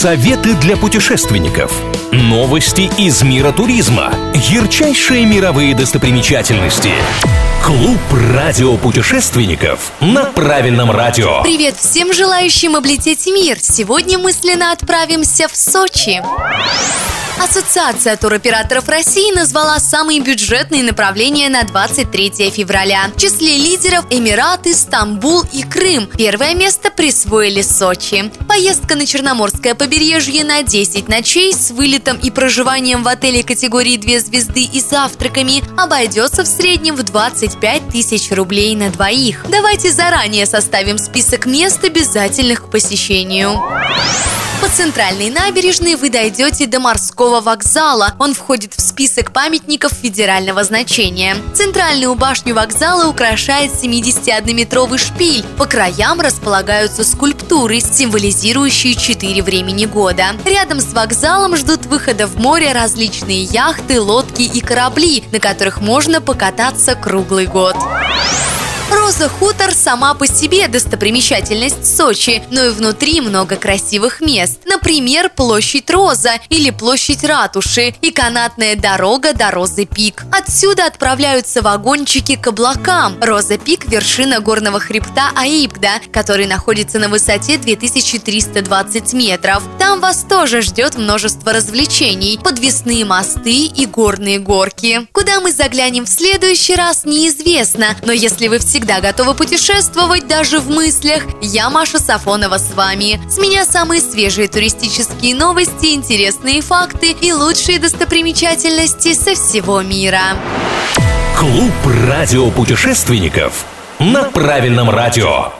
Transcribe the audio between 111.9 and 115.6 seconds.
радиопутешественников на правильном радио.